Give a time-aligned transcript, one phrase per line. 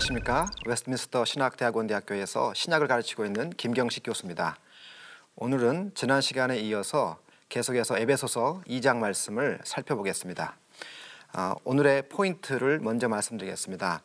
[0.00, 0.46] 안녕하십니까.
[0.66, 4.56] 웨스트민스터 신학대학원대학교에서 신학을 가르치고 있는 김경식 교수입니다.
[5.36, 7.18] 오늘은 지난 시간에 이어서
[7.50, 10.56] 계속해서 에베소서 2장 말씀을 살펴보겠습니다.
[11.32, 14.02] 아, 오늘의 포인트를 먼저 말씀드리겠습니다.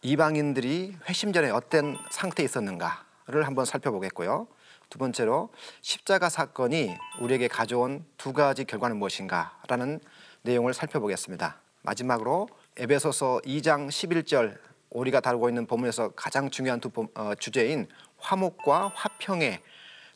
[0.00, 4.46] 이방인들이 회심 전에 어떤 상태에 있었는가를 한번 살펴보겠고요.
[4.88, 5.50] 두 번째로
[5.82, 10.00] 십자가 사건이 우리에게 가져온 두 가지 결과는 무엇인가라는
[10.42, 11.60] 내용을 살펴보겠습니다.
[11.82, 17.86] 마지막으로 에베소서 2장 11절 우리가 다루고 있는 본문에서 가장 중요한 두 어, 주제인
[18.18, 19.60] 화목과 화평의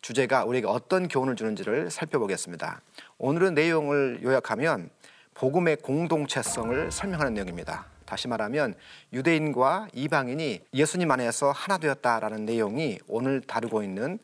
[0.01, 2.81] 주제가 우리에게 어떤 교훈을 주는지를 살펴보겠습니다.
[3.19, 4.89] 오늘은 내용을 요약하면
[5.35, 7.87] 복음의 공동체성을 설명하는 내용입니다.
[8.07, 8.75] 다시 말하면
[9.13, 14.19] 유대인과 이방인이 예수님 안에서 하나 되었다라는 내용이 오늘 다루고 있는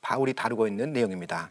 [0.00, 1.50] 바울이 다루고 있는 내용입니다.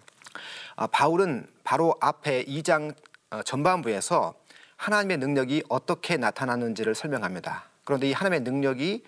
[0.78, 2.96] 아, 바울은 바로 앞에 2장
[3.32, 4.34] 어, 전반부에서
[4.78, 7.75] 하나님의 능력이 어떻게 나타나는지를 설명합니다.
[7.86, 9.04] 그런데 이 하나님의 능력이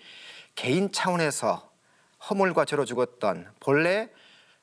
[0.54, 1.70] 개인 차원에서
[2.30, 4.08] 허물과 죄로 죽었던 본래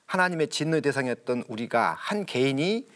[0.07, 2.87] 하나님의 진노의 대상이었던 우리가 한 개인이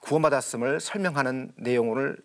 [0.00, 2.16] 구원받았음을 설명하는 내용을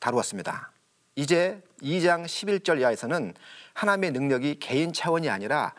[0.00, 0.72] 다루었습니다.
[1.16, 3.34] 이제 2장 11절 이하에서는
[3.72, 5.74] 하나님의 능력이 개인 차원이 아니라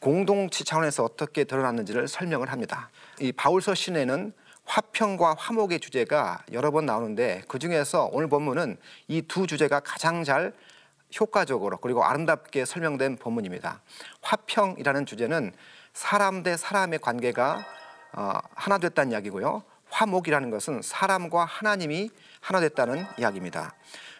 [0.00, 2.90] 공동체 차원에서 어떻게 드러났는지를 설명을 합니다.
[3.20, 4.32] 이 바울서 신에는
[4.66, 8.76] 화평과 화목의 주제가 여러 번 나오는데 그 중에서 오늘 본문은
[9.08, 10.52] 이 두 주제가 가장 잘
[11.18, 13.80] 효과적으로 그리고 아름답게 설명된 본문입니다.
[14.22, 15.52] 화평이라는 주제는
[15.92, 17.64] 사람 대 사람의 관계가
[18.12, 19.62] 어, 하나 됐다는 이야기고요.
[19.90, 23.74] 화목이라는 것은 사람과 하나님이 하나 됐다는 이야기입니다.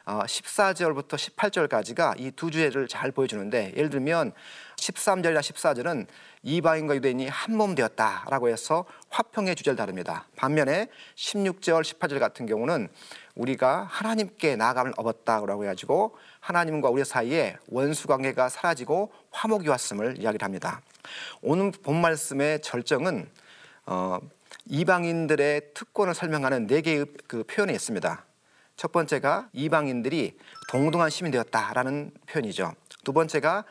[0.06, 4.32] 14절부터 어, 18절까지가 이 두 주제를 잘 보여주는데 예를 들면
[4.76, 6.06] 13절이나 14절은
[6.44, 10.28] 이방인과 유대인이 한 몸 되었다라고 해서 화평의 주제를 다룹니다.
[10.36, 12.88] 반면에 16절, 18절 같은 경우는
[13.34, 20.82] 우리가 하나님께 나아감을 얻었다라고 해가지고 하나님과 우리 사이에 원수 관계가 사라지고 화목이 왔음을 이야기를 합니다.
[21.42, 23.28] 오늘 본 말씀의 절정은
[23.86, 24.18] 어,
[24.68, 28.24] 이방인들의 특권을 설명하는 네 개의 그 표현이 있습니다.
[28.76, 30.36] 첫 번째가 이방인들이
[30.68, 32.74] 동등한 시민 되었다라는 표현이죠.
[33.04, 33.64] 두 번째가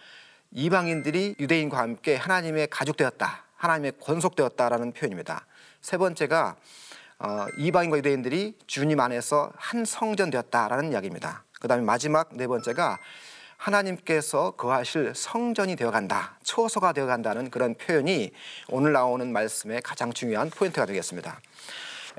[0.51, 3.43] 이방인들이 유대인과 함께 하나님의 가족 되었다.
[3.57, 5.45] 하나님의 권속 되었다라는 표현입니다.
[5.81, 6.55] 세 번째가
[7.19, 11.43] 어, 이방인과 유대인들이 주님 안에서 한 성전 되었다라는 이야기입니다.
[11.59, 12.99] 그 다음에 마지막 네 번째가
[13.65, 18.31] 하나님께서 거하실 성전이 되어간다, 초소가 되어간다는 그런 표현이
[18.69, 21.39] 오늘 나오는 말씀의 가장 중요한 포인트가 되겠습니다.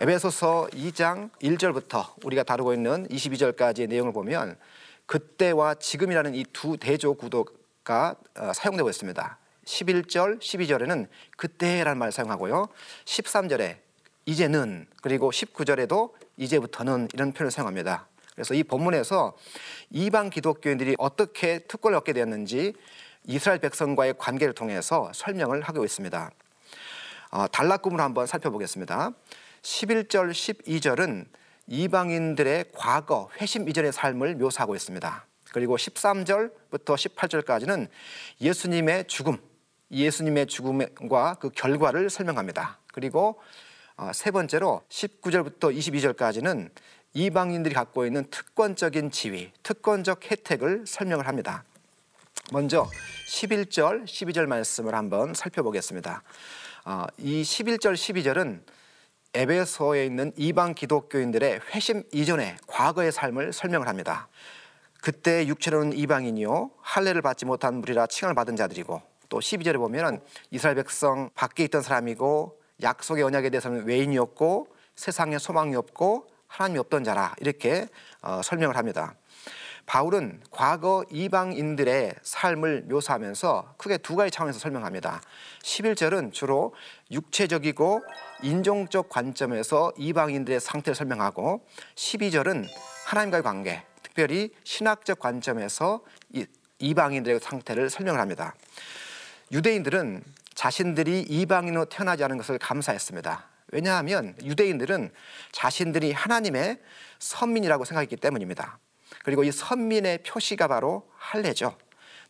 [0.01, 4.59] 에베소서 2장 1절부터 우리가 다루고 있는 22절까지의 내용을 보면
[5.07, 9.39] 그때와 지금이라는 이 두 대조 구도가 어, 사용되고 있습니다.
[9.65, 12.69] 11절, 12절에는 그때라는 말을 사용하고요.
[13.05, 13.77] 13절에
[14.25, 18.09] 이제는 그리고 19절에도 이제부터는 이런 표현을 사용합니다.
[18.37, 19.35] 그래서 이 본문에서
[19.91, 22.75] 이방 기독교인들이 어떻게 특권을 얻게 되었는지
[23.25, 26.31] 이스라엘 백성과의 관계를 통해서 설명을 하고 있습니다.
[27.33, 29.11] 어, 단락금으로 한번 살펴보겠습니다.
[29.63, 31.27] 11절, 12절은
[31.67, 35.27] 이방인들의 과거 회심 이전의 삶을 묘사하고 있습니다.
[35.51, 37.89] 그리고 13절부터 18절까지는
[38.41, 39.39] 예수님의 죽음,
[39.91, 42.81] 예수님의 죽음과 그 결과를 설명합니다.
[42.93, 43.41] 그리고
[43.97, 46.71] 어, 세 번째로 19절부터 22절까지는
[47.17, 51.65] 이방인들이 갖고 있는 특권적인 지위, 특권적 혜택을 설명을 합니다.
[52.53, 52.91] 먼저
[53.27, 56.23] 11절, 12절 말씀을 한번 살펴보겠습니다.
[56.85, 58.61] 어, 이 11절, 12절은
[59.33, 64.29] 에베소에 있는 이방 기독교인들의 회심 이전의 과거의 삶을 설명을 합니다.
[65.01, 69.01] 그때 육체로는 이방인이요 할례를 받지 못한 무리라 칭을 받은 자들이고
[69.31, 76.36] 또 12절에 보면 이스라엘 백성 밖에 있던 사람이고 약속의 언약에 대해서는 외인이었고 세상에 소망이 없고
[76.49, 77.89] 하나님이 없던 자라 이렇게
[78.23, 79.15] 어, 설명을 합니다.
[79.87, 85.21] 바울은 과거 이방인들의 삶을 묘사하면서 크게 두 가지 차원에서 설명합니다.
[85.63, 86.75] 11절은 주로
[87.13, 88.03] 육체적이고
[88.43, 91.65] 인종적 관점에서 이방인들의 상태를 설명하고
[91.95, 92.67] 12절은
[93.07, 96.01] 하나님과의 관계, 특별히 신학적 관점에서
[96.79, 98.55] 이방인들의 상태를 설명을 합니다.
[99.53, 103.56] 유대인들은 자신들이 이방인으로 태어나지 않은 것을 감사했습니다.
[103.73, 105.13] 왜냐하면 유대인들은
[105.53, 106.81] 자신들이 하나님의
[107.19, 108.79] 선민이라고 생각했기 때문입니다.
[109.25, 111.77] 그리고 이 선민의 표시가 바로 할례죠.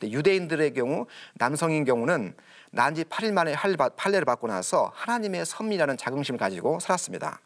[0.03, 2.35] 유대인들의 경우 남성인 경우는
[2.71, 7.41] 난지 8일 만에 할례를 받고 나서 하나님의 선민이라는 자긍심을 가지고 살았습니다.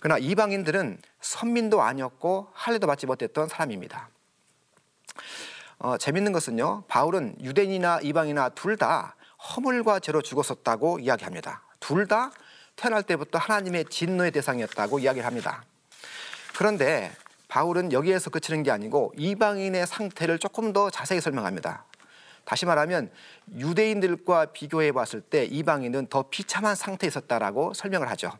[0.00, 4.08] 그러나 이방인들은 선민도 아니었고 할례도 받지 못했던 사람입니다.
[5.78, 6.84] 어, 재밌는 것은요.
[6.88, 9.16] 바울은 유대인이나 이방이나 둘 다
[9.56, 11.62] 허물과 죄로 죽었었다고 이야기합니다.
[11.80, 12.30] 둘 다
[12.80, 15.62] 태어날 때부터 하나님의 진노의 대상이었다고 이야기를 합니다.
[16.56, 17.12] 그런데
[17.48, 21.84] 바울은 여기에서 그치는 게 아니고 이방인의 상태를 조금 더 자세히 설명합니다.
[22.44, 23.10] 다시 말하면
[23.54, 28.32] 유대인들과 비교해 봤을 때 이방인은 더 비참한 상태에 있었다라고 설명을 하죠.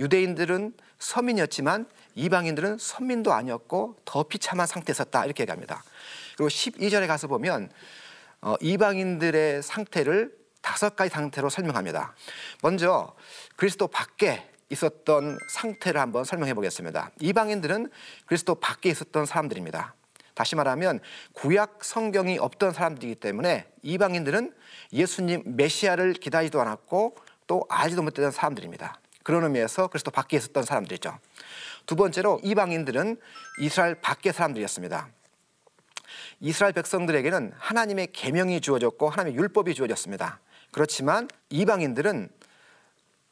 [0.00, 1.86] 유대인들은 서민이었지만
[2.16, 5.84] 이방인들은 선민도 아니었고 더 비참한 상태에 있었다 이렇게 얘기합니다.
[6.36, 7.70] 그리고 12절에 가서 보면
[8.40, 12.14] 어, 이방인들의 상태를 다섯 가지 상태로 설명합니다.
[12.62, 13.14] 먼저
[13.56, 17.10] 그리스도 밖에 있었던 상태를 한번 설명해 보겠습니다.
[17.20, 17.90] 이방인들은
[18.24, 19.94] 그리스도 밖에 있었던 사람들입니다.
[20.34, 21.00] 다시 말하면
[21.34, 24.54] 구약 성경이 없던 사람들이기 때문에 이방인들은
[24.94, 27.16] 예수님 메시아를 기다리지도 않았고
[27.46, 28.98] 또 알지도 못했던 사람들입니다.
[29.22, 31.18] 그런 의미에서 그리스도 밖에 있었던 사람들이죠.
[31.84, 33.20] 두 번째로 이방인들은
[33.60, 35.08] 이스라엘 밖의 사람들이었습니다.
[36.44, 40.40] 이스라엘 백성들에게는 하나님의 계명이 주어졌고 하나님의 율법이 주어졌습니다.
[40.72, 42.28] 그렇지만 이방인들은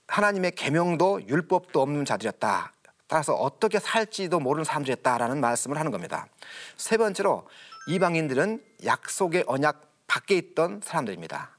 [0.06, 2.72] 하나님의 계명도 율법도 없는 자들이었다.
[3.08, 6.28] 따라서 어떻게 살지도 모르는 사람들이었다라는 말씀을 하는 겁니다.
[6.76, 7.48] 세 번째로
[7.88, 11.50] 이방인들은 약속의 언약 밖에 있던 사람들입니다.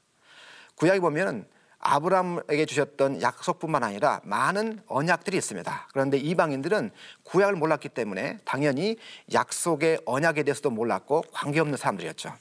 [0.76, 1.46] 구약에 보면
[1.82, 5.88] 아브라함에게 주셨던 약속뿐만 아니라 많은 언약들이 있습니다.
[5.92, 6.90] 그런데 이방인들은
[7.24, 8.96] 구약을 몰랐기 때문에 당연히
[9.32, 12.32] 약속의 언약에 대해서도 몰랐고 관계없는 사람들이었죠.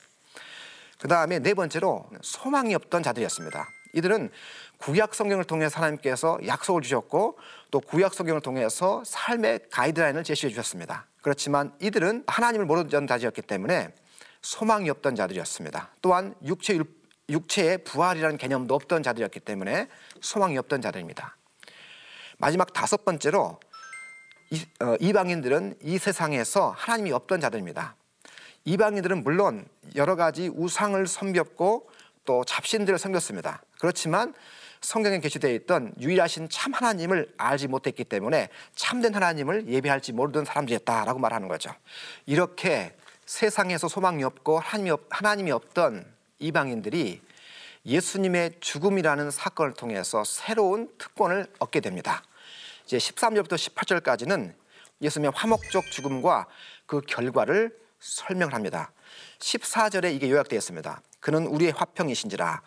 [1.00, 3.68] 그 다음에 네 번째로 소망이 없던 자들이었습니다.
[3.94, 4.30] 이들은
[4.78, 7.38] 구약 성경을 통해서 하나님께서 약속을 주셨고
[7.72, 11.08] 또 구약 성경을 통해서 삶의 가이드라인을 제시해 주셨습니다.
[11.22, 13.94] 그렇지만 이들은 하나님을 모르던 자들이었기 때문에
[14.42, 15.90] 소망이 없던 자들이었습니다.
[16.02, 16.76] 또한 육체
[17.32, 19.88] 육체의 부활이라는 개념도 없던 자들이었기 때문에
[20.22, 21.38] 소망이 없던 자들입니다.
[22.38, 23.60] 마지막 다섯 번째로
[24.82, 27.96] 어, 이방인들은 이 세상에서 하나님이 없던 자들입니다.
[28.66, 31.90] 이방인들은 물론 여러 가지 우상을 섬겼고
[32.26, 33.64] 또 잡신들을 섬겼습니다.
[33.80, 34.34] 그렇지만
[34.82, 41.48] 성경에 게시되어 있던 유일하신 참 하나님을 알지 못했기 때문에 참된 하나님을 예배할지 모르던 사람들이었다라고 말하는
[41.48, 41.72] 거죠.
[42.26, 42.96] 이렇게
[43.26, 46.06] 세상에서 소망이 없고 하나님이, 없, 하나님이 없던
[46.42, 47.22] 이방인들이
[47.86, 52.24] 예수님의 죽음이라는 사건을 통해서 새로운 특권을 얻게 됩니다.
[52.86, 54.54] 이제 13절부터 18절까지는
[55.02, 56.48] 예수님의 화목적 죽음과
[56.86, 58.92] 그 결과를 설명을 합니다.
[59.40, 61.02] 14절에 이게 요약되어 있습니다.
[61.20, 62.62] 그는 우리의 화평이신지라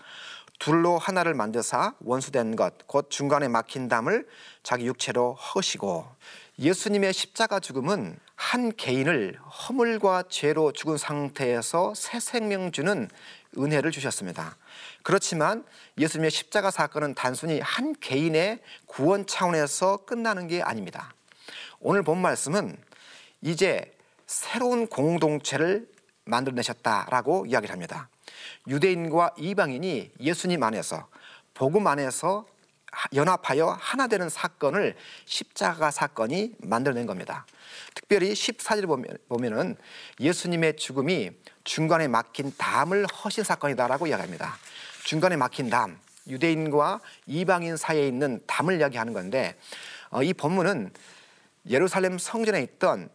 [0.60, 4.26] 둘로 하나를 만드사 원수된 것 곧 중간에 막힌 담을
[4.62, 6.06] 자기 육체로 허시고
[6.58, 13.08] 예수님의 십자가 죽음은 한 개인을 허물과 죄로 죽은 상태에서 새 생명 주는
[13.58, 14.56] 은혜를 주셨습니다.
[15.02, 15.64] 그렇지만
[15.98, 21.14] 예수님의 십자가 사건은 단순히 한 개인의 구원 차원에서 끝나는 게 아닙니다.
[21.80, 22.76] 오늘 본 말씀은
[23.42, 23.94] 이제
[24.26, 25.86] 새로운 공동체를
[26.24, 28.08] 만들어내셨다라고 이야기를 합니다.
[28.66, 31.08] 유대인과 이방인이 예수님 안에서
[31.52, 32.46] 복음 안에서
[33.14, 37.46] 연합하여 하나 되는 사건을 십자가 사건이 만들어낸 겁니다.
[37.94, 38.86] 특별히 14절
[39.28, 39.76] 보면, 은
[40.20, 41.30] 예수님의 죽음이
[41.64, 44.56] 중간에 막힌 담을 허신 사건이다라고 이야기합니다.
[45.04, 49.56] 중간에 막힌 담, 유대인과 이방인 사이에 있는 담을 이야기하는 건데
[50.10, 50.90] 어, 이 본문은
[51.68, 53.08] 예루살렘 성전에 있던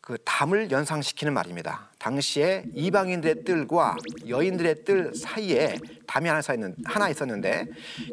[0.00, 1.90] 그 담을 연상시키는 말입니다.
[1.98, 3.96] 당시에 이방인들의 뜰과
[4.28, 5.76] 여인들의 뜰 사이에
[6.06, 7.66] 담이 하나 있는 하나 있었는데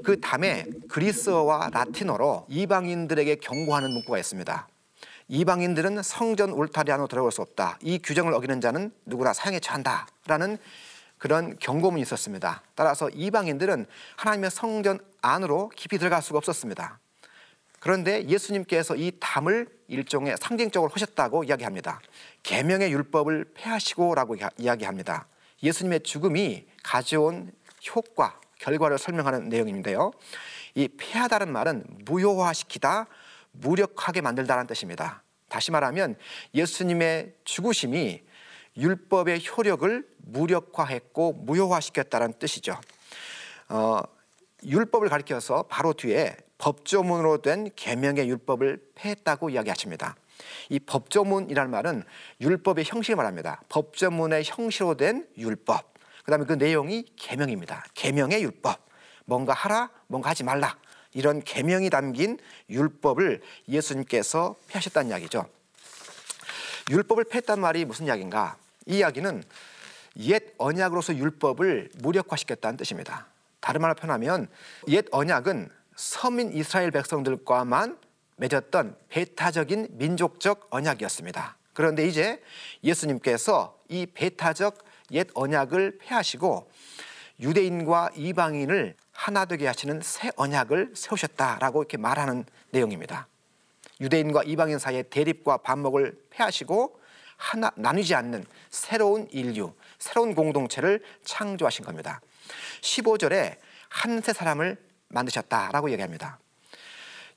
[0.03, 4.67] 그 담에 그리스어와 라틴어로 이방인들에게 경고하는 문구가 있습니다.
[5.29, 7.79] 이방인들은 성전 울타리 안으로 들어올 수 없다.
[7.81, 10.57] 이 규정을 어기는 자는 누구나 사형에 처한다 라는
[11.17, 12.61] 그런 경고문이 있었습니다.
[12.75, 13.85] 따라서 이방인들은
[14.17, 16.99] 하나님의 성전 안으로 깊이 들어갈 수가 없었습니다.
[17.79, 22.01] 그런데 예수님께서 이 담을 일종의 상징적으로 하셨다고 이야기합니다.
[22.43, 25.27] 계명의 율법을 폐하시고라고 이야기합니다.
[25.63, 27.51] 예수님의 죽음이 가져온
[27.95, 30.11] 효과, 결과를 설명하는 내용인데요.
[30.75, 33.07] 이 폐하다는 말은 무효화시키다,
[33.51, 35.23] 무력하게 만들다는 뜻입니다.
[35.49, 36.15] 다시 말하면
[36.53, 38.21] 예수님의 죽으심이
[38.75, 42.79] 율법의 효력을 무력화했고 무효화시켰다는 뜻이죠.
[43.69, 44.01] 어,
[44.67, 50.15] 율법을 가리켜서 바로 뒤에 법조문으로 된 계명의 율법을 폐했다고 이야기하십니다.
[50.69, 52.03] 이 법조문이라는 말은
[52.41, 53.61] 율법의 형식을 말합니다.
[53.69, 55.93] 법조문의 형식으로 된 율법.
[56.25, 57.85] 그다음에 그 내용이 계명입니다.
[57.93, 58.85] 계명의 율법.
[59.25, 60.77] 뭔가 하라, 뭔가 하지 말라.
[61.13, 62.37] 이런 계명이 담긴
[62.69, 65.47] 율법을 예수님께서 폐하셨다는 이야기죠.
[66.89, 68.57] 율법을 폐했단 말이 무슨 이야기인가?
[68.85, 69.43] 이 이야기는
[70.17, 73.27] 옛 언약으로서 율법을 무력화시켰다는 뜻입니다.
[73.59, 74.47] 다른 말로 표현하면
[74.87, 77.97] 옛 언약은 서민 이스라엘 백성들과만
[78.37, 81.57] 맺었던 배타적인 민족적 언약이었습니다.
[81.73, 82.41] 그런데 이제
[82.83, 86.71] 예수님께서 이 배타적 옛 언약을 폐하시고
[87.39, 93.27] 유대인과 이방인을 하나 되게 하시는 새 언약을 세우셨다라고 이렇게 말하는 내용입니다.
[93.99, 96.99] 유대인과 이방인 사이의 대립과 반목을 폐하시고
[97.35, 102.21] 하나 나누지 않는 새로운 인류, 새로운 공동체를 창조하신 겁니다.
[102.81, 103.57] 15절에
[103.89, 104.77] 한 세 사람을
[105.09, 106.39] 만드셨다라고 얘기합니다.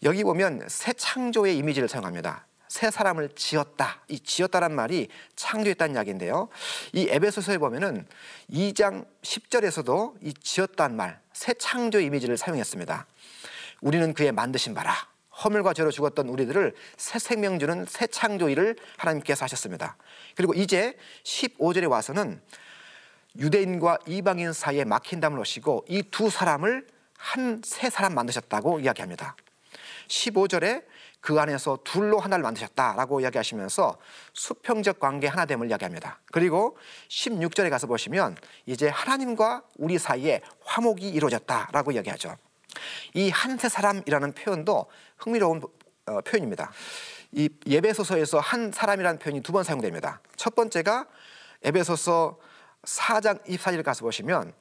[0.03, 2.47] 여기 보면 새 창조의 이미지를 사용합니다.
[2.69, 4.03] 새 사람을 지었다.
[4.09, 6.49] 이 지었다란 말이 창조했다는 이야기인데요.
[6.93, 8.07] 이 에베소서에 보면은
[8.51, 13.07] 2장 10절에서도 이 지었다는 말, 새 창조 이미지를 사용했습니다.
[13.81, 14.95] 우리는 그의 만드신 바라.
[15.43, 19.97] 허물과 죄로 죽었던 우리들을 새 생명 주는 새 창조 일을 하나님께서 하셨습니다.
[20.37, 22.41] 그리고 이제 15절에 와서는
[23.39, 26.87] 유대인과 이방인 사이에 막힌 담을 오시고 이 두 사람을
[27.19, 29.37] 한 세 사람 만드셨다고 이야기합니다.
[30.09, 30.85] 15절에
[31.21, 33.99] 그 안에서 둘로 하나를 만드셨다라고 이야기하시면서
[34.33, 36.21] 수평적 관계 하나됨을 이야기합니다.
[36.33, 42.37] 그리고 16절에 가서 보시면 이제 하나님과 우리 사이에 화목이 이루어졌다라고 이야기하죠.
[43.15, 44.87] 이 한 세 사람이라는 표현도
[45.19, 45.61] 흥미로운
[46.07, 46.73] 어, 표현입니다.
[47.33, 50.21] 이 예배소서에서 한 사람이라는 표현이 두 번 사용됩니다.
[50.37, 51.07] 첫 번째가
[51.63, 52.39] 에베소서
[52.85, 54.53] 4장 24절 가서 보시면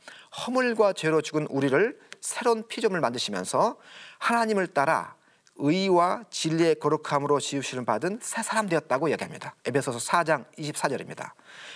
[0.46, 3.78] 허물과 죄로 죽은 우리를 새로운 피조물 만드시면서
[4.18, 5.16] 하나님을 따라
[5.62, 9.56] 의와 진리의 거룩함으로 지으시는 받은 새 사람 되었다고 이야기합니다.
[9.66, 11.32] 에베소서 4장 24절입니다.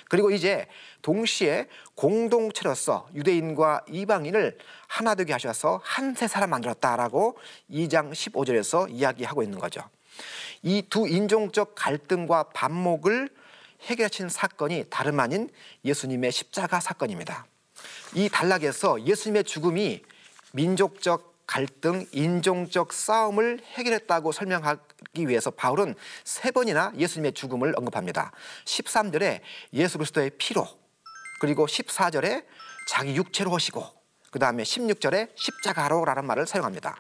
[0.10, 0.68] 그리고 이제
[1.02, 4.58] 동시에 공동체로서 유대인과 이방인을
[4.88, 7.38] 하나 되게 하셔서 한 새 사람 만들었다라고
[7.72, 9.82] 2장 15절에서 이야기하고 있는 거죠.
[10.62, 13.30] 이 두 인종적 갈등과 반목을
[13.84, 15.50] 해결하신 사건이 다름 아닌
[15.86, 17.46] 예수님의 십자가 사건입니다.
[18.14, 20.04] 이 단락에서 예수님의 죽음이
[20.54, 28.32] 민족적 갈등, 인종적 싸움을 해결했다고 설명하기 위해서 바울은 세 번이나 예수님의 죽음을 언급합니다.
[28.66, 29.42] 13절에
[29.74, 30.68] 예수 그리스도의 피로,
[31.40, 32.46] 그리고 14절에
[32.88, 33.86] 자기 육체로 오시고,
[34.32, 36.96] 그 다음에 16절에 십자가로라는 말을 사용합니다.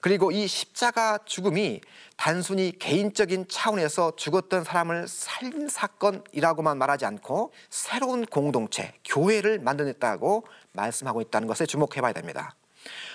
[0.00, 1.80] 그리고 이 십자가 죽음이
[2.16, 11.48] 단순히 개인적인 차원에서 죽었던 사람을 살린 사건이라고만 말하지 않고 새로운 공동체, 교회를 만들어냈다고 말씀하고 있다는
[11.48, 12.54] 것에 주목해 봐야 됩니다.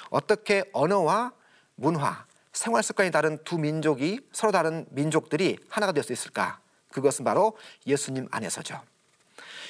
[0.09, 1.33] 어떻게 언어와
[1.75, 6.59] 문화, 생활 습관이 다른 두 민족이 서로 다른 민족들이 하나가 될 수 있을까?
[6.91, 8.81] 그것은 바로 예수님 안에서죠.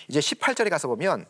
[0.07, 1.25] 이제 18절에 가서 보면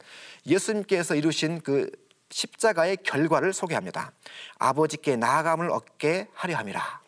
[0.46, 1.90] 예수님께서 이루신 그
[2.36, 4.12] 십자가의 결과를 소개합니다.
[4.60, 7.00] 아버지께 나아감을 얻게 하려 함이라.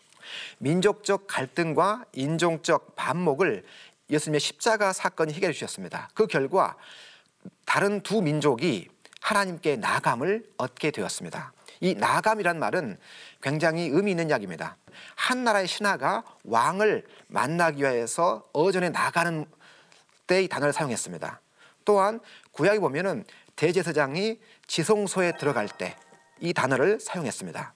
[0.60, 3.66] 민족적 갈등과 인종적 반목을
[4.10, 6.10] 예수님의 십자가 사건이 해결해 주셨습니다.
[6.14, 6.78] 그 결과
[7.66, 8.88] 다른 두 민족이
[9.20, 11.52] 하나님께 나감을 얻게 되었습니다.
[11.82, 12.98] 이 나감이란 말은
[13.42, 14.78] 굉장히 의미 있는 이야기입니다.
[15.16, 19.46] 한 나라의 신하가 왕을 만나기 위해서 어전에 나가는
[20.26, 21.42] 때의 단어를 사용했습니다.
[21.88, 22.20] 또한
[22.52, 23.24] 구약에 보면은
[23.56, 25.96] 대제사장이 지성소에 들어갈 때
[26.40, 27.74] 이 단어를 사용했습니다.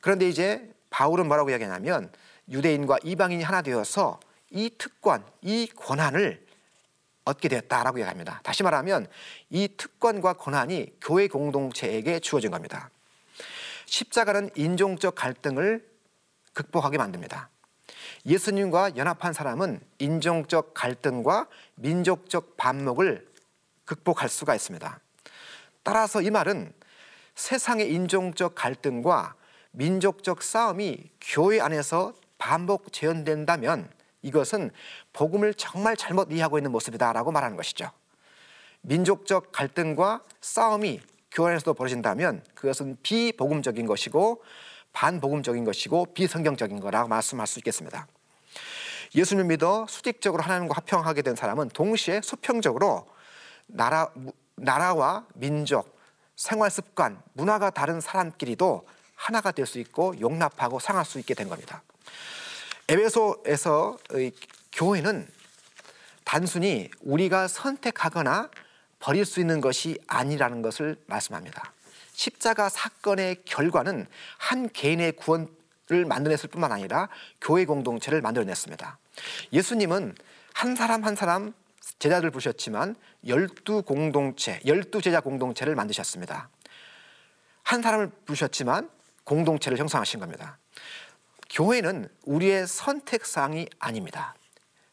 [0.00, 2.12] 그런데 이제 바울은 뭐라고 이야기하냐면
[2.50, 6.44] 유대인과 이방인이 하나 되어서 이 특권, 이 권한을
[7.24, 8.40] 얻게 되었다라고 이야기합니다.
[8.42, 9.06] 다시 말하면
[9.48, 12.90] 이 특권과 권한이 교회 공동체에게 주어진 겁니다.
[13.86, 15.86] 십자가는 인종적 갈등을
[16.52, 17.48] 극복하게 만듭니다.
[18.26, 21.46] 예수님과 연합한 사람은 인종적 갈등과
[21.82, 23.28] 민족적 반목을
[23.84, 25.00] 극복할 수가 있습니다.
[25.82, 26.72] 따라서 이 말은
[27.34, 29.34] 세상의 인종적 갈등과
[29.72, 33.90] 민족적 싸움이 교회 안에서 반복 재현된다면
[34.22, 34.70] 이것은
[35.12, 37.90] 복음을 정말 잘못 이해하고 있는 모습이다라고 말하는 것이죠.
[38.82, 44.42] 민족적 갈등과 싸움이 교회 안에서도 벌어진다면 그것은 비복음적인 것이고
[44.92, 48.06] 반복음적인 것이고 비성경적인 거라고 말씀할 수 있겠습니다.
[49.14, 53.06] 예수님 믿어 수직적으로 하나님과 화평하게 된 사람은 동시에 수평적으로
[53.66, 54.10] 나라,
[54.56, 55.98] 나라와 민족,
[56.36, 61.82] 생활 습관, 문화가 다른 사람끼리도 하나가 될 수 있고 용납하고 상할 수 있게 된 겁니다.
[62.88, 63.96] 에베소에서
[64.72, 65.28] 교회는
[66.24, 68.50] 단순히 우리가 선택하거나
[68.98, 71.72] 버릴 수 있는 것이 아니라는 것을 말씀합니다.
[72.12, 74.06] 십자가 사건의 결과는
[74.38, 77.08] 한 개인의 구원을 만들어냈을 뿐만 아니라
[77.40, 78.98] 교회 공동체를 만들어냈습니다.
[79.52, 80.14] 예수님은
[80.54, 81.52] 한 사람 한 사람
[81.98, 86.48] 제자들 부르셨지만 열두 공동체, 열두 제자 공동체를 만드셨습니다.
[87.62, 88.90] 한 사람을 부르셨지만
[89.24, 90.58] 공동체를 형성하신 겁니다.
[91.50, 94.34] 교회는 우리의 선택 사항이 아닙니다.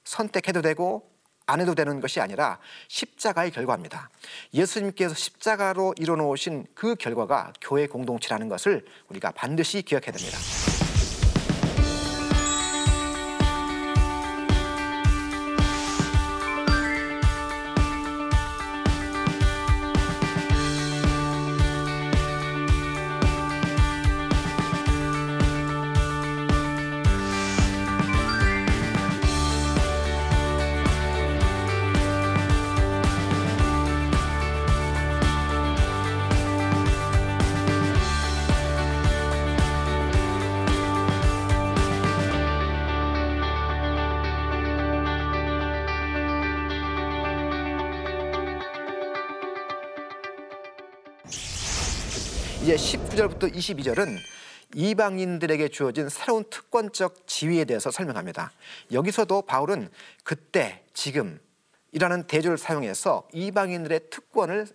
[0.04, 1.10] 선택해도 되고
[1.46, 4.10] 안 해도 되는 것이 아니라 십자가의 결과입니다.
[4.54, 10.38] 예수님께서 십자가로 이뤄놓으신 그 결과가 교회 공동체라는 것을 우리가 반드시 기억해야 됩니다.
[53.60, 54.18] 22절은
[54.76, 58.52] 이방인들에게 주어진 새로운 특권적 지위에 대해서 설명합니다.
[58.92, 59.90] 여기서도 바울은
[60.24, 61.40] 그때, 지금
[61.92, 64.68] 이라는 대조를 사용해서 이방인들의 특권을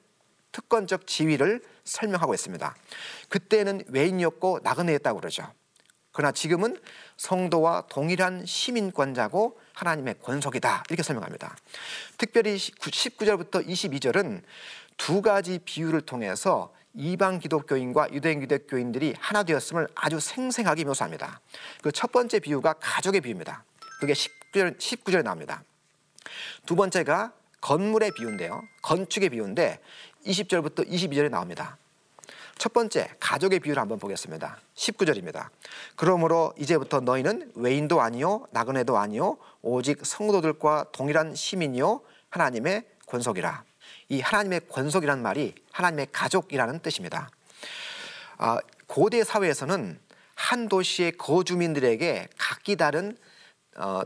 [0.52, 2.74] 특권적 지위를 설명하고 있습니다.
[3.28, 5.52] 그때는 외인이었고 나그네였다고 그러죠.
[6.12, 6.80] 그러나 지금은
[7.16, 11.56] 성도와 동일한 시민권자고 하나님의 권속이다 이렇게 설명합니다.
[12.18, 14.42] 특별히 19절부터 22절은
[14.96, 21.40] 두 가지 비유를 통해서 이방 기독교인과 유대인 기독교인들이 하나 되었음을 아주 생생하게 묘사합니다.
[21.82, 23.64] 그 첫 번째 비유가 가족의 비유입니다.
[24.00, 25.62] 그게 19절, 19절에 나옵니다.
[26.66, 28.62] 두 번째가 건물의 비유인데요.
[28.82, 29.80] 건축의 비유인데
[30.26, 31.76] 20절부터 22절에 나옵니다.
[32.58, 34.58] 첫 번째 가족의 비유를 한번 보겠습니다.
[34.76, 35.48] 19절입니다.
[35.96, 43.64] 그러므로 이제부터 너희는 외인도 아니요 나그네도 아니요 오직 성도들과 동일한 시민이요 하나님의 권속이라.
[44.08, 47.30] 이 하나님의 권속이란 말이 하나님의 가족이라는 뜻입니다.
[48.38, 49.98] 아, 고대 사회에서는
[50.34, 53.16] 한 도시의 거주민들에게 각기 다른
[53.76, 54.02] 어,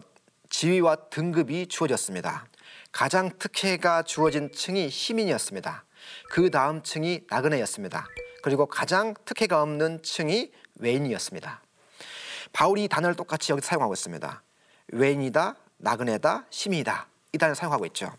[0.51, 2.47] 지위와 등급이 주어졌습니다.
[2.93, 5.85] 가장 특혜가 주어진 층이 시민이었습니다.
[6.31, 8.07] 그 다음 층이 나그네였습니다.
[8.43, 11.63] 그리고 가장 특혜가 없는 층이 외인이었습니다.
[12.53, 14.43] 바울이 이 단어를 똑같이 여기 사용하고 있습니다.
[14.93, 18.13] 외인이다, 나그네다, 시민이다 이 단어를 사용하고 있죠.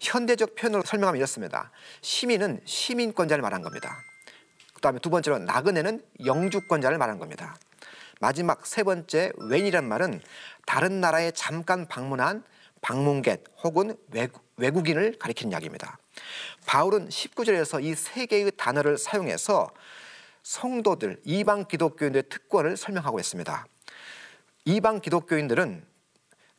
[0.00, 1.70] 현대적 표현으로 설명하면 이렇습니다.
[2.00, 4.02] 시민은 시민권자를 말한 겁니다.
[4.74, 7.56] 그 다음에 두 번째로 나그네는 영주권자를 말한 겁니다.
[8.18, 10.20] 마지막 세 번째 웬이란 말은
[10.66, 12.44] 다른 나라에 잠깐 방문한
[12.80, 15.98] 방문객 혹은 외국, 인을 가리키는 이야기입니다.
[16.66, 19.70] 바울은 19절에서 이 세 개의 단어를 사용해서
[20.42, 23.66] 성도들, 이방 기독교인들의 특권을 설명하고 있습니다.
[24.64, 25.84] 이방 기독교인들은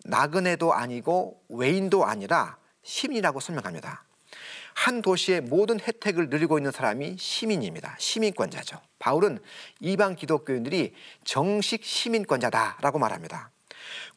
[0.06, 4.04] 나그네도 아니고 외인도 아니라 시민이라고 설명합니다.
[4.74, 7.96] 한 도시의 모든 혜택을 누리고 있는 사람이 시민입니다.
[8.00, 8.80] 시민권자죠.
[9.00, 9.40] 바울은
[9.80, 13.52] 이방 기독교인들이 정식 시민권자다라고 말합니다.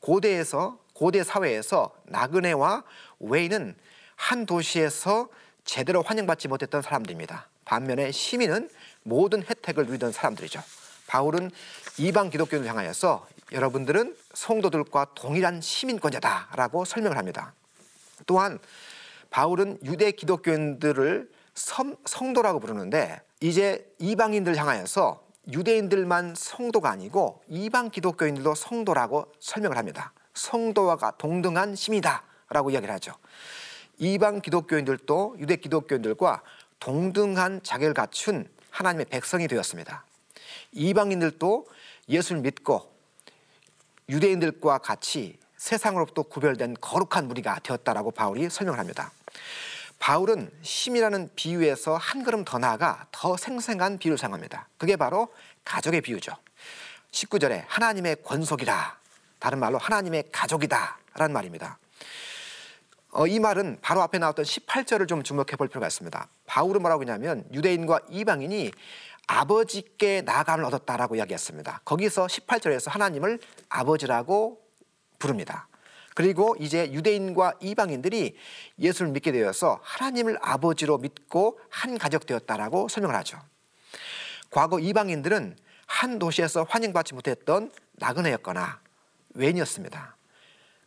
[0.01, 2.85] 고대에서 고대 사회에서 나그네와
[3.19, 3.75] 외인은
[4.17, 5.29] 한 도시에서
[5.65, 7.49] 제대로 환영받지 못했던 사람들입니다.
[7.65, 8.71] 반면에 시민은
[9.03, 10.63] 모든 혜택을 누리던 사람들이죠.
[11.07, 11.51] 바울은
[11.99, 17.55] 이방 기독교인을 향하여서 여러분들은 성도들과 동일한 시민권자다라고 설명을 합니다.
[18.27, 18.59] 또한
[19.31, 29.33] 바울은 유대 기독교인들을 성, 성도라고 부르는데 이제 이방인들 향하여서 유대인들만 성도가 아니고 이방 기독교인들도 성도라고
[29.41, 30.13] 설명을 합니다.
[30.35, 33.15] 성도와 동등한 심이다라고 이야기를 하죠.
[33.99, 36.43] 이방 기독교인들도 유대 기독교인들과
[36.81, 40.05] 동등한 자격을 갖춘 하나님의 백성이 되었습니다.
[40.73, 41.67] 이방인들도
[42.09, 42.93] 예수를 믿고
[44.09, 49.13] 유대인들과 같이 세상으로부터 구별된 거룩한 무리가 되었다라고 바울이 설명을 합니다.
[49.99, 54.69] 바울은 심이라는 비유에서 한 걸음 더 나아가 더 생생한 비유를 사용합니다.
[54.77, 55.33] 그게 바로
[55.65, 56.33] 가족의 비유죠.
[57.13, 58.99] 19절에 하나님의 권속이라
[59.39, 61.79] 다른 말로 하나님의 가족이다 라는 말입니다.
[63.13, 66.29] 어, 이 말은 바로 앞에 나왔던 18절을 좀 주목해 볼 필요가 있습니다.
[66.45, 68.71] 바울은 뭐라고 하냐면 유대인과 이방인이
[69.29, 71.81] 아버지께 나감을 얻었다라고 이야기했습니다.
[71.87, 73.39] 거기서 18절에서 하나님을
[73.71, 74.64] 아버지라고
[75.25, 75.67] 부릅니다.
[76.15, 78.37] 그리고 이제 유대인과 이방인들이
[78.79, 83.41] 예수를 믿게 되어서 하나님을 아버지로 믿고 한 가족 되었다라고 설명을 하죠.
[84.51, 85.57] 과거 이방인들은
[85.87, 88.81] 한 도시에서 환영받지 못했던 나그네였거나
[89.35, 90.17] 외인이었습니다.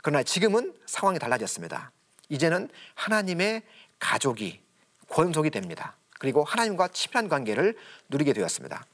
[0.01, 1.91] 그러나 지금은 상황이 달라졌습니다.
[2.29, 3.63] 이제는 하나님의
[3.99, 4.61] 가족이
[5.09, 5.95] 권속이 됩니다.
[6.19, 7.75] 그리고 하나님과 친밀한 관계를
[8.09, 8.85] 누리게 되었습니다.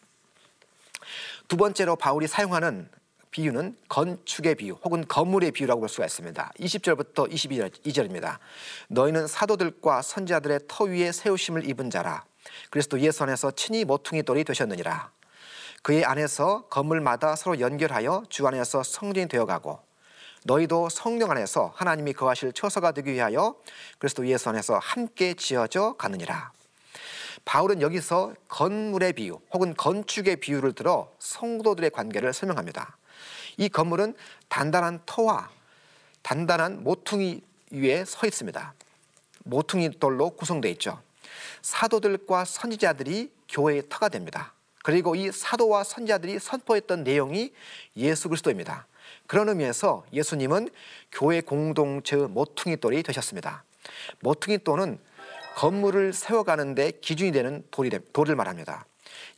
[1.47, 2.89] 두 번째로 바울이 사용하는
[3.33, 6.53] 비유는 건축의 비유 혹은 건물의 비유라고 볼 수가 있습니다.
[6.59, 8.37] 20절부터 22절입니다.
[8.89, 12.23] 너희는 사도들과 선지자들의 터 위에 세우심을 입은 자라.
[12.69, 15.11] 그리스도 예수 안에서 친히 모퉁이 돌이 되셨느니라.
[15.81, 19.79] 그의 안에서 건물마다 서로 연결하여 주 안에서 성전이 되어가고
[20.45, 23.55] 너희도 성령 안에서 하나님이 거하실 처소가 되기 위하여
[23.97, 26.51] 그리스도 예수 안에서 함께 지어져 가느니라.
[27.45, 32.97] 바울은 여기서 건물의 비유 혹은 건축의 비유를 들어 성도들의 관계를 설명합니다.
[33.57, 34.15] 이 건물은
[34.49, 35.49] 단단한 터와
[36.21, 38.73] 단단한 모퉁이 위에 서 있습니다.
[39.43, 41.01] 모퉁이 돌로 구성되어 있죠.
[41.61, 44.53] 사도들과 선지자들이 교회의 터가 됩니다.
[44.83, 47.53] 그리고 이 사도와 선지자들이 선포했던 내용이
[47.97, 48.87] 예수 그리스도입니다.
[49.27, 50.69] 그런 의미에서 예수님은
[51.11, 53.63] 교회 공동체의 모퉁이 돌이 되셨습니다.
[54.19, 54.99] 모퉁이 돌은
[55.55, 58.85] 건물을 세워가는데 기준이 되는 돌이, 돌을 말합니다.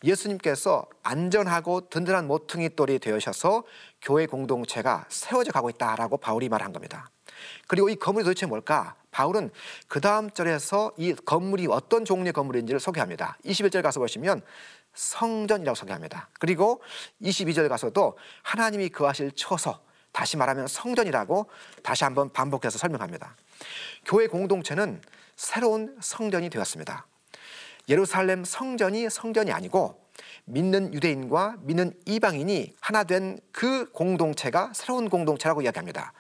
[0.04, 3.63] 예수님께서 안전하고 든든한 모퉁이 돌이 되셔서
[4.06, 7.10] 교회 공동체가 세워져 가고 있다라고 바울이 말한 겁니다.
[7.68, 8.96] 그리고 이 건물이 도대체 뭘까?
[9.10, 9.50] 바울은
[9.88, 13.38] 그 다음 절에서 이 건물이 어떤 종류의 건물인지를 소개합니다.
[13.44, 14.44] 21절 가서 보시면
[14.94, 16.30] 성전이라고 소개합니다.
[16.39, 16.82] 그리고
[17.24, 19.76] 22절 가서도 하나님이 그하실 처소,
[20.12, 21.50] 다시 말하면 성전이라고
[21.82, 23.36] 다시 한번 반복해서 설명합니다.
[24.06, 25.02] 교회 공동체는
[25.36, 27.08] 새로운 성전이 되었습니다.
[27.89, 30.05] 예루살렘 성전이 성전이 아니고
[30.45, 36.12] 믿는 유대인과 믿는 이방인이 하나 된 그 공동체가 새로운 공동체라고 이야기합니다.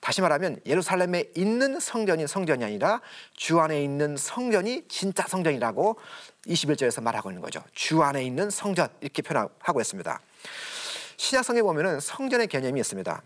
[0.00, 3.00] 다시 말하면 예루살렘에 있는 성전이 성전이 아니라
[3.32, 5.98] 주 안에 있는 성전이 진짜 성전이라고
[6.46, 7.62] 21절에서 말하고 있는 거죠.
[7.72, 10.20] 주 안에 있는 성전 이렇게 표현하고 있습니다.
[11.16, 13.22] 신약성에 보면은 성전의 개념이 있습니다.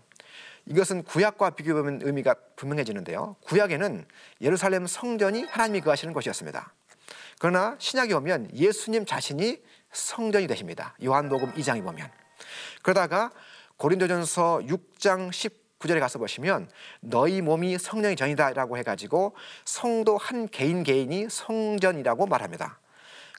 [0.67, 3.35] 이것은 구약과 비교해보면 의미가 분명해지는데요.
[3.41, 4.05] 구약에는
[4.39, 6.73] 예루살렘 성전이 하나님이 거하시는 곳이었습니다.
[7.39, 10.95] 그러나 신약에 오면 예수님 자신이 성전이 되십니다.
[11.03, 12.09] 요한복음 2장에 보면.
[12.81, 13.31] 그러다가
[13.77, 22.25] 고린도전서 6장 19절에 가서 보시면 너희 몸이 성령의 전이다라고 해가지고 성도 한 개인 개인이 성전이라고
[22.27, 22.79] 말합니다.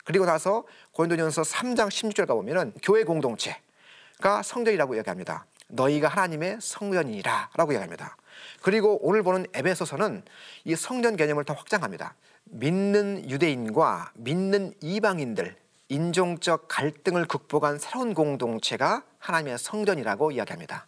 [0.05, 5.47] 그리고 나서 고린도전서 3장 16절 가보면은 교회 공동체가 성전이라고 얘기합니다.
[5.69, 8.17] 너희가 하나님의 성전이라라고 얘기합니다.
[8.63, 10.25] 그리고 오늘 보는 에베소서는
[10.65, 12.15] 이 성전 개념을 더 확장합니다.
[12.45, 15.57] 믿는 유대인과 믿는 이방인들
[15.91, 20.87] 인종적 갈등을 극복한 새로운 공동체가 하나님의 성전이라고 이야기합니다.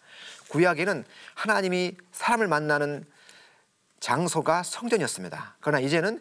[0.48, 3.04] 구약에는 하나님이 사람을 만나는
[4.00, 5.56] 장소가 성전이었습니다.
[5.60, 6.20] 그러나 이제는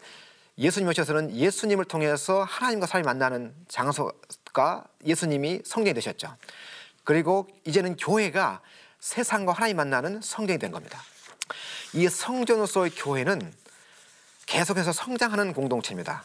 [0.57, 6.35] 예수님 오셔서는 예수님을 통해서 하나님과 사람이 만나는 장소가 예수님이 성전이 되셨죠.
[7.03, 8.61] 그리고 이제는 교회가
[8.99, 11.01] 세상과 하나님 만나는 성전이 된 겁니다.
[11.93, 13.53] 이 성전으로서의 교회는
[14.45, 16.23] 계속해서 성장하는 공동체입니다.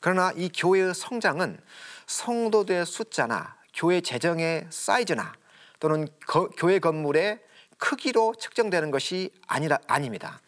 [0.00, 1.58] 그러나 이 교회의 성장은
[2.06, 5.34] 성도들의 숫자나 교회 재정의 사이즈나
[5.80, 7.40] 또는 거, 교회 건물의
[7.78, 10.40] 크기로 측정되는 것이 아니라 아닙니다.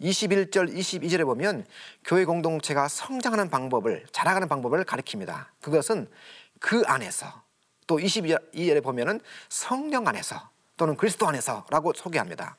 [0.00, 1.66] 21절, 22절에 보면
[2.04, 5.46] 교회 공동체가 성장하는 방법을 자라가는 방법을 가리킵니다.
[5.60, 6.08] 그것은
[6.60, 7.42] 그 안에서
[7.86, 12.56] 또 22절에 보면은 성령 안에서 또는 그리스도 안에서라고 소개합니다.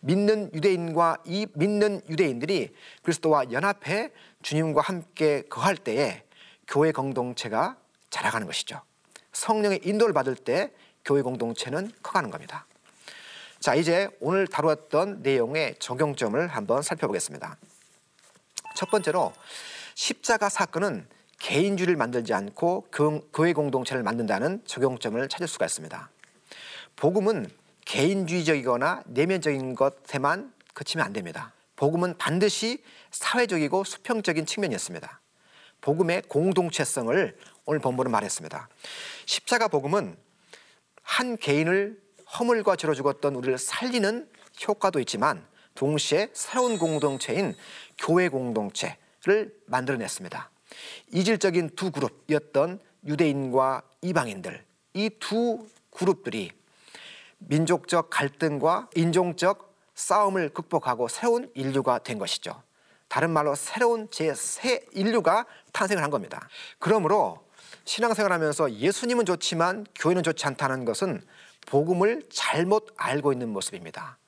[0.00, 4.10] 믿는 유대인과 이 믿는 유대인들이 그리스도와 연합해
[4.44, 6.22] 주님과 함께 거할 때에
[6.68, 7.76] 교회 공동체가
[8.10, 8.82] 자라가는 것이죠.
[9.32, 10.70] 성령의 인도를 받을 때
[11.02, 12.66] 교회 공동체는 커가는 겁니다.
[13.58, 17.56] 자, 이제 오늘 다루었던 내용의 적용점을 한번 살펴보겠습니다.
[18.76, 19.32] 첫 번째로
[19.94, 22.88] 십자가 사건은 개인주의를 만들지 않고
[23.32, 26.10] 교회 공동체를 만든다는 적용점을 찾을 수가 있습니다.
[26.96, 27.50] 복음은
[27.86, 31.53] 개인주의적이거나 내면적인 것에만 그치면 안 됩니다.
[31.76, 35.20] 복음은 반드시 사회적이고 수평적인 측면이었습니다.
[35.80, 38.68] 복음의 공동체성을 오늘 본문은 말했습니다.
[39.26, 40.16] 십자가 복음은
[41.02, 42.00] 한 개인을
[42.38, 44.28] 허물과 죄로 죽었던 우리를 살리는
[44.66, 47.54] 효과도 있지만 동시에 새로운 공동체인
[47.98, 50.50] 교회 공동체를 만들어냈습니다.
[51.12, 56.50] 이질적인 두 그룹이었던 유대인과 이방인들 이 두 그룹들이
[57.38, 62.62] 민족적 갈등과 인종적 싸움을 극복하고 새로운 인류가 된 것이죠.
[63.08, 66.48] 다른 말로 새로운 제3 인류가 탄생을 한 겁니다.
[66.78, 67.44] 그러므로
[67.84, 71.22] 신앙생활 하면서 예수님은 좋지만 교회는 좋지 않다는 것은
[71.66, 74.18] 복음을 잘못 알고 있는 모습입니다.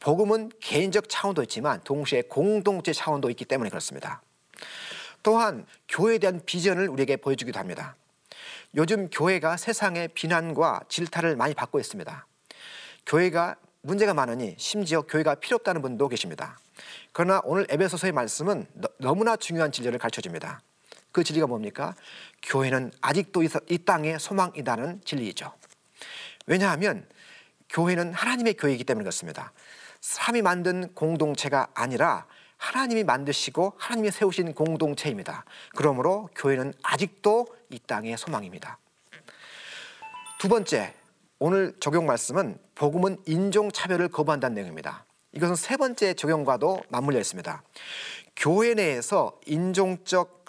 [0.00, 4.22] 복음은 개인적 차원도 있지만 동시에 공동체 차원도 있기 때문에 그렇습니다.
[5.22, 7.96] 또한 교회에 대한 비전을 우리에게 보여주기도 합니다.
[8.74, 12.26] 요즘 교회가 세상의 비난과 질타를 많이 받고 있습니다.
[13.06, 16.58] 교회가 문제가 많으니 심지어 교회가 필요 없다는 분도 계십니다.
[17.12, 18.66] 그러나 오늘 에베소서의 말씀은
[18.98, 20.60] 너 무나 중요한 진리를 가르쳐 줍니다.
[21.12, 21.94] 그 진리가 뭡니까?
[22.42, 25.52] 교회는 아직도 이 땅의 소망이라는 진리이죠.
[26.46, 27.06] 왜냐하면
[27.70, 29.52] 교회는 하나님의 교회이기 때문에 그렇습니다.
[30.00, 35.44] 사람이 만든 공동체가 아니라 하나님이 만드시고 하나님이 세우신 공동체입니다.
[35.76, 38.78] 그러므로 교회는 아직도 이 땅의 소망입니다.
[40.38, 40.94] 두 번째,
[41.40, 45.04] 오늘 적용 말씀은 복음은 인종 차별을 거부한다는 내용입니다.
[45.32, 47.62] 이것은 세 번째 적용과도 맞물려 있습니다.
[48.36, 50.44] 교회 내에서 인종적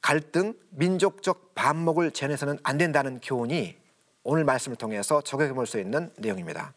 [0.00, 3.76] 갈등, 민족적 반목을 재내서는 안 된다는 교훈이
[4.22, 6.72] 오늘 말씀을 통해서 적용해 볼 수 있는 내용입니다.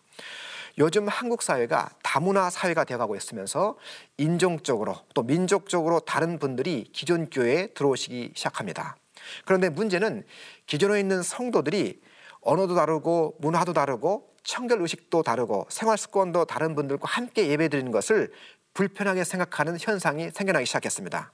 [0.80, 3.78] 요즘 한국 사회가 다문화 사회가 되어가고 있으면서
[4.18, 8.98] 인종적으로 또 민족적으로 다른 분들이 기존 교회에 들어오시기 시작합니다.
[9.46, 10.24] 그런데 문제는
[10.66, 12.02] 기존에 있는 성도들이
[12.44, 18.32] 언어도 다르고 문화도 다르고 청결 의식도 다르고 생활 습관도 다른 분들과 함께 예배 드리는 것을
[18.74, 21.32] 불편하게 생각하는 현상이 생겨나기 시작했습니다.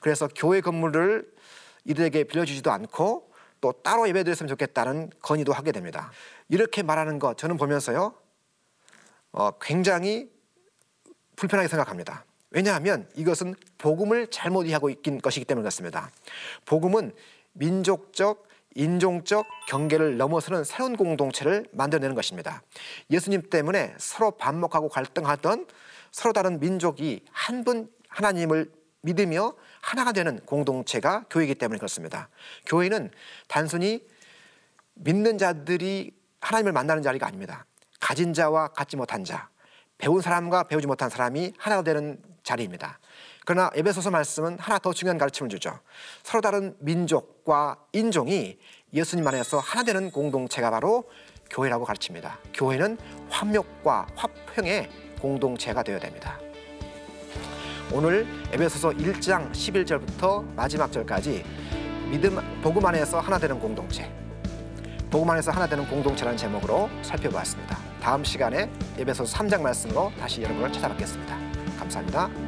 [0.00, 1.28] 그래서 교회 건물을
[1.84, 6.12] 이들에게 빌려주지도 않고 또 따로 예배드렸으면 좋겠다는 건의도 하게 됩니다.
[6.48, 8.14] 이렇게 말하는 것 저는 보면서요,
[9.32, 10.30] 어, 굉장히
[11.36, 12.24] 불편하게 생각합니다.
[12.50, 16.10] 왜냐하면 이것은 복음을 잘못 이해하고 있긴 것이기 때문에 그렇습니다.
[16.64, 17.12] 복음은
[17.52, 18.47] 민족적
[18.78, 22.62] 인종적 경계를 넘어서는 새로운 공동체를 만들어내는 것입니다.
[23.10, 25.66] 예수님 때문에 서로 반목하고 갈등하던
[26.12, 28.70] 서로 다른 민족이 한 분 하나님을
[29.02, 32.28] 믿으며 하나가 되는 공동체가 교회이기 때문에 그렇습니다.
[32.66, 33.10] 교회는
[33.48, 34.06] 단순히
[34.94, 37.66] 믿는 자들이 하나님을 만나는 자리가 아닙니다.
[38.00, 39.48] 가진 자와 갖지 못한 자,
[39.98, 42.98] 배운 사람과 배우지 못한 사람이 하나가 되는 자리입니다.
[43.48, 45.80] 그러나 에베소서 말씀은 하나 더 중요한 가르침을 주죠.
[46.22, 48.58] 서로 다른 민족과 인종이
[48.92, 51.04] 예수님 안에서 하나 되는 공동체가 바로
[51.48, 52.40] 교회라고 가르칩니다.
[52.52, 52.98] 교회는
[53.30, 54.90] 화목과 화평의
[55.22, 56.38] 공동체가 되어야 됩니다.
[57.90, 61.42] 오늘 에베소서 1장 11절부터 마지막 절까지
[62.10, 64.12] 믿음 복음 안에서 하나 되는 공동체
[65.10, 67.78] 복음 안에서 하나 되는 공동체라는 제목으로 살펴보았습니다.
[68.02, 71.34] 다음 시간에 에베소서 3장 말씀으로 다시 여러분을 찾아뵙겠습니다.
[71.78, 72.47] 감사합니다.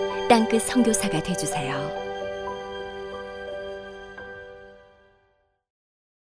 [0.31, 2.00] 땅끝 선교사가 되주세요.